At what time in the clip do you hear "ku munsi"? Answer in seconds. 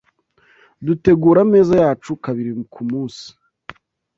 2.73-3.25